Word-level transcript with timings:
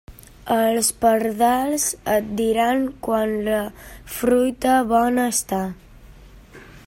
Els 0.53 0.87
pardals 1.03 1.85
et 2.13 2.31
diran 2.39 2.81
quan 3.09 3.35
la 3.49 3.61
fruita 4.15 4.79
bona 4.95 5.27
està. 5.35 5.63